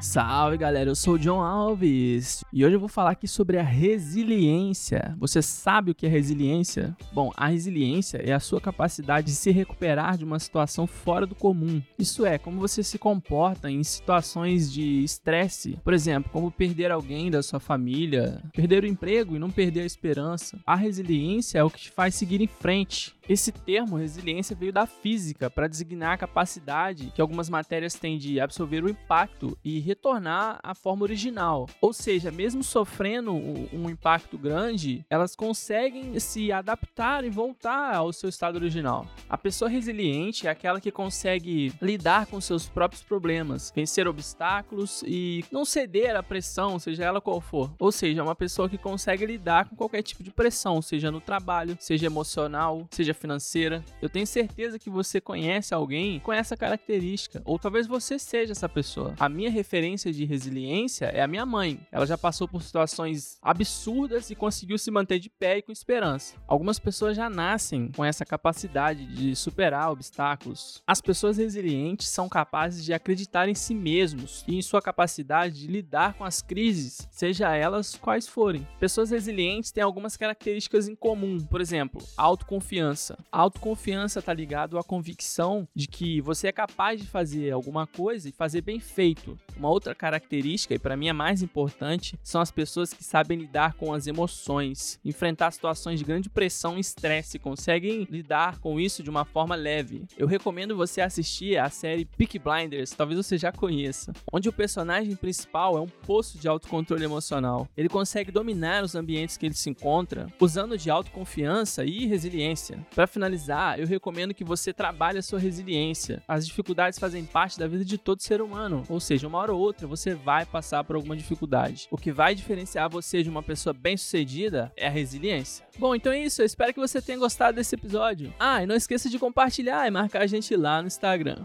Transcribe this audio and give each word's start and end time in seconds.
Salve 0.00 0.58
galera, 0.58 0.90
eu 0.90 0.94
sou 0.94 1.14
o 1.14 1.18
John 1.18 1.40
Alves 1.40 2.44
e 2.52 2.64
hoje 2.64 2.76
eu 2.76 2.80
vou 2.80 2.88
falar 2.88 3.10
aqui 3.10 3.26
sobre 3.26 3.58
a 3.58 3.62
resiliência. 3.62 5.16
Você 5.18 5.40
sabe 5.40 5.90
o 5.90 5.94
que 5.94 6.06
é 6.06 6.08
resiliência? 6.08 6.94
Bom, 7.12 7.32
a 7.34 7.48
resiliência 7.48 8.18
é 8.18 8.32
a 8.32 8.40
sua 8.40 8.60
capacidade 8.60 9.28
de 9.28 9.32
se 9.32 9.50
recuperar 9.50 10.18
de 10.18 10.24
uma 10.24 10.38
situação 10.38 10.86
fora 10.86 11.26
do 11.26 11.34
comum. 11.34 11.82
Isso 11.98 12.26
é, 12.26 12.36
como 12.36 12.60
você 12.60 12.82
se 12.82 12.98
comporta 12.98 13.70
em 13.70 13.82
situações 13.82 14.70
de 14.70 15.02
estresse, 15.02 15.78
por 15.82 15.94
exemplo, 15.94 16.30
como 16.30 16.52
perder 16.52 16.92
alguém 16.92 17.30
da 17.30 17.42
sua 17.42 17.58
família, 17.58 18.42
perder 18.52 18.84
o 18.84 18.86
emprego 18.86 19.34
e 19.34 19.38
não 19.38 19.50
perder 19.50 19.80
a 19.80 19.86
esperança. 19.86 20.58
A 20.66 20.76
resiliência 20.76 21.58
é 21.58 21.64
o 21.64 21.70
que 21.70 21.80
te 21.80 21.90
faz 21.90 22.14
seguir 22.14 22.42
em 22.42 22.46
frente, 22.46 23.15
esse 23.28 23.50
termo, 23.50 23.96
resiliência, 23.96 24.54
veio 24.54 24.72
da 24.72 24.86
física 24.86 25.50
para 25.50 25.66
designar 25.66 26.12
a 26.12 26.18
capacidade 26.18 27.10
que 27.14 27.20
algumas 27.20 27.48
matérias 27.48 27.94
têm 27.94 28.18
de 28.18 28.40
absorver 28.40 28.84
o 28.84 28.88
impacto 28.88 29.58
e 29.64 29.80
retornar 29.80 30.60
à 30.62 30.74
forma 30.74 31.02
original. 31.02 31.68
Ou 31.80 31.92
seja, 31.92 32.30
mesmo 32.30 32.62
sofrendo 32.62 33.32
um 33.34 33.90
impacto 33.90 34.38
grande, 34.38 35.04
elas 35.10 35.34
conseguem 35.34 36.18
se 36.20 36.52
adaptar 36.52 37.24
e 37.24 37.30
voltar 37.30 37.96
ao 37.96 38.12
seu 38.12 38.28
estado 38.28 38.56
original. 38.56 39.06
A 39.28 39.36
pessoa 39.36 39.68
resiliente 39.68 40.46
é 40.46 40.50
aquela 40.50 40.80
que 40.80 40.92
consegue 40.92 41.72
lidar 41.82 42.26
com 42.26 42.40
seus 42.40 42.68
próprios 42.68 43.02
problemas, 43.02 43.72
vencer 43.74 44.06
obstáculos 44.06 45.02
e 45.06 45.44
não 45.50 45.64
ceder 45.64 46.14
à 46.14 46.22
pressão, 46.22 46.78
seja 46.78 47.04
ela 47.04 47.20
qual 47.20 47.40
for. 47.40 47.72
Ou 47.78 47.90
seja, 47.90 48.20
é 48.20 48.22
uma 48.22 48.36
pessoa 48.36 48.68
que 48.68 48.78
consegue 48.78 49.26
lidar 49.26 49.68
com 49.68 49.74
qualquer 49.74 50.02
tipo 50.02 50.22
de 50.22 50.30
pressão, 50.30 50.80
seja 50.80 51.10
no 51.10 51.20
trabalho, 51.20 51.76
seja 51.80 52.06
emocional, 52.06 52.86
seja 52.90 53.15
financeira. 53.16 53.84
Eu 54.00 54.08
tenho 54.08 54.26
certeza 54.26 54.78
que 54.78 54.88
você 54.88 55.20
conhece 55.20 55.74
alguém 55.74 56.20
com 56.20 56.32
essa 56.32 56.56
característica, 56.56 57.42
ou 57.44 57.58
talvez 57.58 57.86
você 57.86 58.18
seja 58.18 58.52
essa 58.52 58.68
pessoa. 58.68 59.14
A 59.18 59.28
minha 59.28 59.50
referência 59.50 60.12
de 60.12 60.24
resiliência 60.24 61.06
é 61.06 61.22
a 61.22 61.26
minha 61.26 61.44
mãe. 61.44 61.80
Ela 61.90 62.06
já 62.06 62.16
passou 62.16 62.46
por 62.46 62.62
situações 62.62 63.38
absurdas 63.42 64.30
e 64.30 64.34
conseguiu 64.34 64.78
se 64.78 64.90
manter 64.90 65.18
de 65.18 65.28
pé 65.28 65.58
e 65.58 65.62
com 65.62 65.72
esperança. 65.72 66.34
Algumas 66.46 66.78
pessoas 66.78 67.16
já 67.16 67.28
nascem 67.28 67.90
com 67.96 68.04
essa 68.04 68.24
capacidade 68.24 69.06
de 69.06 69.34
superar 69.34 69.90
obstáculos. 69.90 70.82
As 70.86 71.00
pessoas 71.00 71.38
resilientes 71.38 72.08
são 72.08 72.28
capazes 72.28 72.84
de 72.84 72.92
acreditar 72.92 73.48
em 73.48 73.54
si 73.54 73.74
mesmos 73.74 74.44
e 74.46 74.56
em 74.56 74.62
sua 74.62 74.82
capacidade 74.82 75.60
de 75.60 75.66
lidar 75.66 76.14
com 76.14 76.24
as 76.24 76.42
crises, 76.42 77.08
seja 77.10 77.54
elas 77.54 77.96
quais 77.96 78.28
forem. 78.28 78.66
Pessoas 78.78 79.10
resilientes 79.10 79.72
têm 79.72 79.82
algumas 79.82 80.16
características 80.16 80.88
em 80.88 80.94
comum, 80.94 81.38
por 81.44 81.60
exemplo, 81.60 82.02
autoconfiança 82.16 83.05
autoconfiança. 83.06 83.18
A 83.30 83.40
autoconfiança 83.40 84.22
tá 84.22 84.32
ligado 84.32 84.78
à 84.78 84.82
convicção 84.82 85.68
de 85.74 85.86
que 85.86 86.20
você 86.20 86.48
é 86.48 86.52
capaz 86.52 87.00
de 87.00 87.06
fazer 87.06 87.50
alguma 87.52 87.86
coisa 87.86 88.28
e 88.28 88.32
fazer 88.32 88.62
bem 88.62 88.80
feito. 88.80 89.38
Uma 89.56 89.70
outra 89.70 89.94
característica, 89.94 90.74
e 90.74 90.78
para 90.78 90.96
mim 90.96 91.08
a 91.08 91.14
mais 91.14 91.42
importante, 91.42 92.18
são 92.22 92.40
as 92.40 92.50
pessoas 92.50 92.92
que 92.92 93.04
sabem 93.04 93.38
lidar 93.38 93.74
com 93.74 93.92
as 93.92 94.06
emoções, 94.06 94.98
enfrentar 95.04 95.50
situações 95.50 95.98
de 95.98 96.04
grande 96.04 96.28
pressão 96.28 96.76
e 96.76 96.80
estresse, 96.80 97.38
conseguem 97.38 98.06
lidar 98.10 98.58
com 98.58 98.80
isso 98.80 99.02
de 99.02 99.10
uma 99.10 99.24
forma 99.24 99.54
leve. 99.54 100.04
Eu 100.16 100.26
recomendo 100.26 100.76
você 100.76 101.00
assistir 101.00 101.58
a 101.58 101.70
série 101.70 102.04
Peak 102.04 102.38
Blinders, 102.38 102.90
talvez 102.90 103.18
você 103.18 103.38
já 103.38 103.52
conheça, 103.52 104.12
onde 104.32 104.48
o 104.48 104.52
personagem 104.52 105.14
principal 105.16 105.76
é 105.76 105.80
um 105.80 105.88
poço 105.88 106.38
de 106.38 106.48
autocontrole 106.48 107.04
emocional. 107.04 107.68
Ele 107.76 107.88
consegue 107.88 108.30
dominar 108.30 108.82
os 108.82 108.94
ambientes 108.94 109.36
que 109.36 109.46
ele 109.46 109.54
se 109.54 109.70
encontra 109.70 110.26
usando 110.40 110.76
de 110.76 110.90
autoconfiança 110.90 111.84
e 111.84 112.06
resiliência. 112.06 112.78
Para 112.96 113.06
finalizar, 113.06 113.78
eu 113.78 113.86
recomendo 113.86 114.32
que 114.32 114.42
você 114.42 114.72
trabalhe 114.72 115.18
a 115.18 115.22
sua 115.22 115.38
resiliência. 115.38 116.22
As 116.26 116.46
dificuldades 116.46 116.98
fazem 116.98 117.26
parte 117.26 117.58
da 117.58 117.68
vida 117.68 117.84
de 117.84 117.98
todo 117.98 118.22
ser 118.22 118.40
humano, 118.40 118.84
ou 118.88 118.98
seja, 118.98 119.28
uma 119.28 119.36
hora 119.36 119.52
ou 119.52 119.60
outra 119.60 119.86
você 119.86 120.14
vai 120.14 120.46
passar 120.46 120.82
por 120.82 120.96
alguma 120.96 121.14
dificuldade. 121.14 121.88
O 121.90 121.98
que 121.98 122.10
vai 122.10 122.34
diferenciar 122.34 122.88
você 122.88 123.22
de 123.22 123.28
uma 123.28 123.42
pessoa 123.42 123.74
bem-sucedida 123.74 124.72
é 124.74 124.86
a 124.86 124.90
resiliência. 124.90 125.66
Bom, 125.78 125.94
então 125.94 126.10
é 126.10 126.20
isso. 126.20 126.40
Eu 126.40 126.46
espero 126.46 126.72
que 126.72 126.80
você 126.80 127.02
tenha 127.02 127.18
gostado 127.18 127.56
desse 127.56 127.74
episódio. 127.74 128.32
Ah, 128.38 128.62
e 128.62 128.66
não 128.66 128.74
esqueça 128.74 129.10
de 129.10 129.18
compartilhar 129.18 129.86
e 129.86 129.90
marcar 129.90 130.22
a 130.22 130.26
gente 130.26 130.56
lá 130.56 130.80
no 130.80 130.86
Instagram. 130.86 131.44